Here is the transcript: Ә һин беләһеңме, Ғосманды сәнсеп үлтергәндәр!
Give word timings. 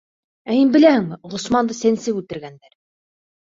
Ә 0.51 0.55
һин 0.55 0.71
беләһеңме, 0.75 1.19
Ғосманды 1.35 1.79
сәнсеп 1.83 2.19
үлтергәндәр! 2.25 2.77